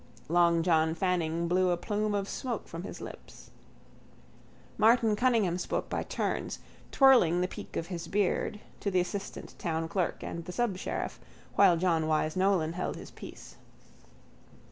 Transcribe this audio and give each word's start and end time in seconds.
Long 0.29 0.63
John 0.63 0.95
Fanning 0.95 1.47
blew 1.47 1.69
a 1.69 1.77
plume 1.77 2.15
of 2.15 2.27
smoke 2.27 2.67
from 2.67 2.81
his 2.81 3.01
lips. 3.01 3.51
Martin 4.75 5.15
Cunningham 5.15 5.59
spoke 5.59 5.89
by 5.89 6.01
turns, 6.01 6.57
twirling 6.91 7.39
the 7.41 7.47
peak 7.47 7.77
of 7.77 7.85
his 7.85 8.07
beard, 8.07 8.59
to 8.79 8.89
the 8.89 8.99
assistant 8.99 9.53
town 9.59 9.87
clerk 9.87 10.23
and 10.23 10.45
the 10.45 10.51
subsheriff, 10.53 11.19
while 11.53 11.77
John 11.77 12.07
Wyse 12.07 12.35
Nolan 12.35 12.73
held 12.73 12.95
his 12.95 13.11
peace. 13.11 13.57